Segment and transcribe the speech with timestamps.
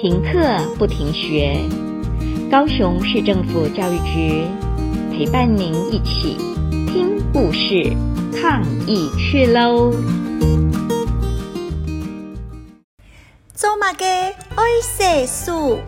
[0.00, 1.60] 停课不停学，
[2.50, 4.46] 高雄市政府教育局
[5.12, 6.38] 陪伴您一起
[6.86, 7.94] 听故事、
[8.34, 9.92] 抗疫去喽！
[13.52, 15.78] 做嘛个爱写书，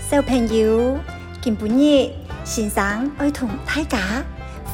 [0.00, 0.98] 小朋友，
[1.40, 2.10] 今晡日
[2.42, 4.24] 先生爱同大家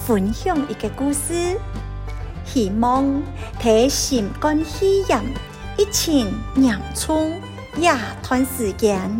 [0.06, 1.58] 分享一个故事，
[2.46, 3.04] 希望
[3.60, 5.22] 替心肝肺炎
[5.76, 7.30] 疫情严重
[7.76, 7.82] 这
[8.22, 9.10] 段时间，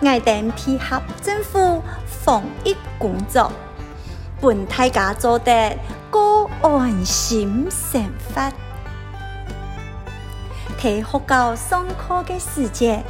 [0.00, 3.50] 我哋配合政府防疫工作，
[4.40, 5.76] 本大家做得
[6.10, 8.04] 过安心生
[8.34, 8.52] 活。
[10.80, 13.02] 在学校上课的时节，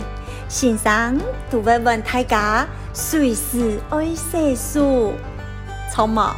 [0.49, 5.13] 先生都会问大家随时爱写书，
[5.93, 6.37] 错吗？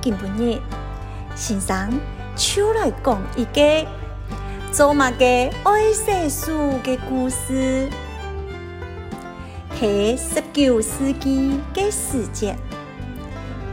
[0.00, 0.60] 今晡日，
[1.34, 2.00] 先生
[2.36, 3.86] 就来讲一个
[4.72, 7.88] 做嘛个爱写书的故事。
[9.80, 12.54] 在十九世纪的时节，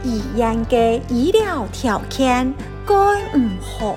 [0.02, 2.52] 医院的医疗条件
[2.84, 3.96] 该唔好。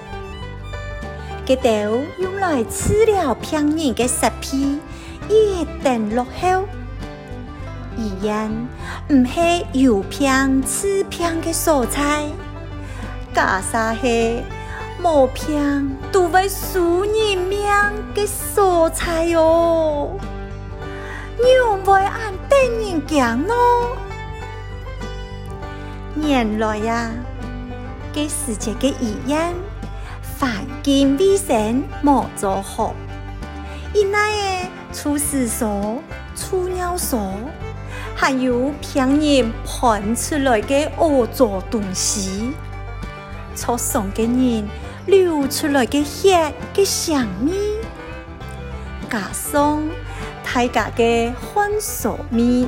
[1.43, 1.71] 这道
[2.19, 4.57] 用来治疗病人的设备
[5.27, 6.67] 一定落后，
[7.97, 8.51] 医院
[9.09, 12.25] 唔系有病治病的所在，
[13.33, 14.43] 假设系
[15.01, 17.59] 冇病都会输人命
[18.13, 20.11] 的所在哦，
[21.37, 21.43] 你
[21.83, 23.97] 会按等人讲咯。
[26.15, 27.09] 原来呀，
[28.13, 29.53] 这世界的医院。
[30.39, 32.95] 环境卫生莫做好，
[33.93, 36.01] 因那个厨师所、
[36.35, 37.35] 储尿所，
[38.15, 42.53] 还有病人喷出来的恶作东西，
[43.53, 44.67] 厕所的人
[45.07, 47.51] 流出来的血的香味，
[49.09, 49.81] 加上
[50.43, 52.67] 大家的汗水味，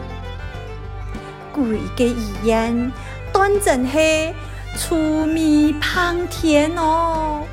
[1.53, 2.92] 规个医院
[3.31, 4.34] 当真系
[4.78, 7.44] 臭味喷天哦！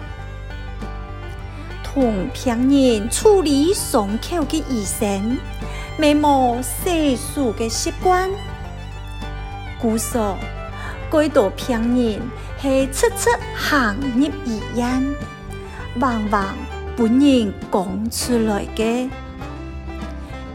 [1.84, 5.36] 同病人处理伤口的医生，
[5.98, 8.30] 没冇写书的习惯。
[9.82, 10.36] 据说，
[11.12, 12.20] 许多病人
[12.62, 15.14] 系初次行入医院，
[15.98, 16.54] 往往
[16.94, 19.10] 不能讲出来的。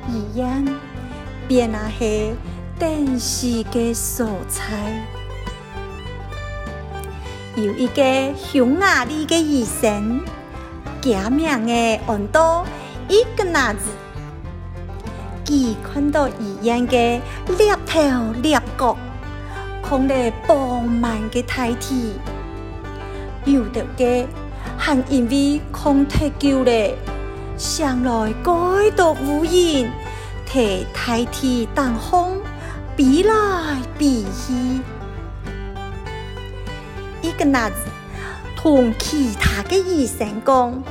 [0.07, 0.63] 医院
[1.47, 2.35] 变那系
[2.77, 4.61] 等死的所在。
[7.55, 10.21] 有一个匈牙利的医生。
[11.01, 12.65] 假名的安多
[13.07, 13.79] 伊格纳兹，
[15.45, 17.21] 佢看到医院的
[17.57, 18.01] 猎头
[18.41, 18.97] 猎角，
[19.87, 22.13] 空得饱满的大体，
[23.45, 24.27] 有的个
[24.75, 26.91] 还因为空太久了，
[27.55, 28.51] 上来盖
[28.95, 29.91] 到无人，
[30.43, 32.39] 替大体当风，
[32.95, 33.33] 比来
[33.95, 34.81] 比去，
[37.21, 37.75] 伊格纳兹
[38.55, 40.83] 同其他的医生讲。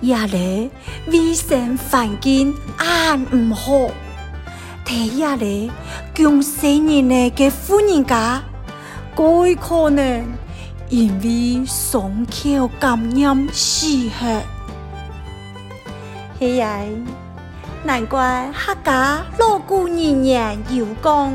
[0.00, 0.68] 亚嘞，
[1.06, 3.88] 卫生环境安唔好，
[4.92, 5.70] 睇亚嘞，
[6.14, 8.42] 共生人嘞个富人家，
[9.16, 10.22] 该可能
[10.90, 14.10] 因为伤口感染死去。
[16.38, 16.78] 系呀，
[17.82, 21.32] 难怪客家老古人言有讲，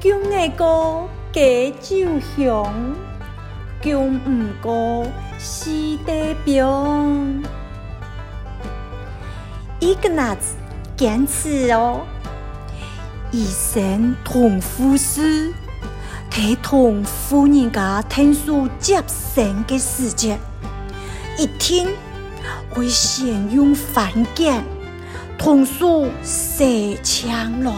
[0.00, 2.72] 共那个给酒香，
[3.82, 5.06] 共唔过。
[5.38, 6.96] 是代表
[9.78, 10.56] 伊格纳兹
[10.98, 12.00] 坚持哦，
[13.30, 15.54] 医生同护士
[16.28, 20.36] 陪同富人家听书接生的时节，
[21.38, 21.86] 一天
[22.70, 24.60] 会先用番梘
[25.38, 27.72] 同书洗枪来，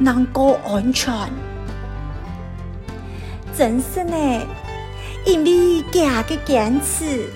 [0.00, 1.14] 能够安全，
[3.56, 4.16] 真是呢。
[5.24, 7.30] 因为家的坚持，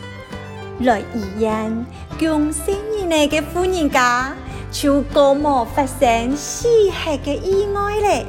[0.80, 1.86] 来医院
[2.18, 4.34] 共生人来的富人家
[4.70, 8.26] 就过冇发生死害的意外嘞。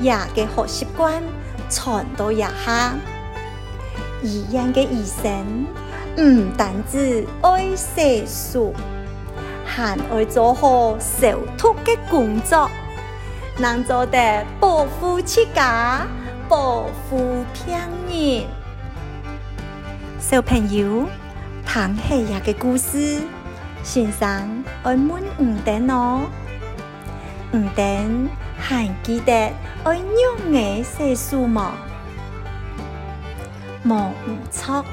[0.00, 1.22] 也嘅好习惯
[1.70, 2.94] 传到一下，
[4.22, 5.66] 医院的医生
[6.18, 8.74] 唔单止爱写书，
[9.64, 12.70] 还爱做好手托的工作，
[13.58, 16.06] 能做得保护自家。
[16.48, 17.78] 保护平
[18.10, 18.44] 人，
[20.20, 21.06] 小朋友，
[21.64, 23.22] 听下呀个故事，
[23.82, 26.20] 先生爱问唔等哦，
[27.52, 29.32] 唔等还记得
[29.84, 31.72] 爱用爱写书吗？
[33.84, 34.10] 冇
[34.50, 34.84] 错，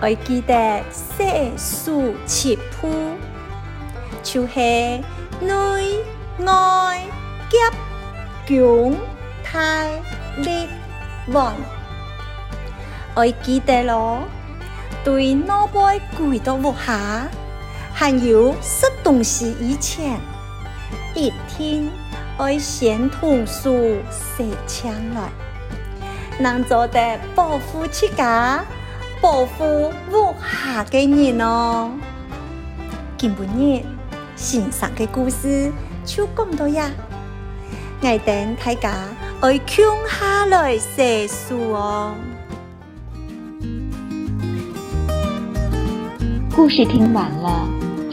[0.00, 2.92] 爱记得细数七步，
[4.22, 4.60] 就是
[5.40, 5.54] 内
[6.40, 7.00] 外
[7.48, 7.72] 夹
[8.46, 8.94] 迥
[9.42, 9.84] 大
[10.36, 10.68] 力
[11.32, 11.54] 旺。
[13.14, 14.20] 爱记得咯，
[15.02, 17.26] 对脑袋跪到卧下，
[17.98, 20.20] 还有吃东西以前，
[21.14, 21.88] 一天
[22.36, 25.30] 爱先同书写枪来，
[26.38, 28.62] 能做得保护自家。
[29.18, 31.90] 保护屋下的人哦，
[33.16, 33.82] 今日
[34.36, 35.72] 先生的故事
[36.04, 36.90] 就讲到呀，
[38.02, 38.92] 我等大家
[39.40, 42.14] 爱共下来细数哦。
[46.54, 47.66] 故事听完了，